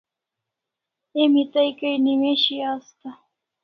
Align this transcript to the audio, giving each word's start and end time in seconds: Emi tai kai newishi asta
Emi 1.21 1.43
tai 1.51 1.71
kai 1.79 1.95
newishi 2.03 2.55
asta 2.71 3.09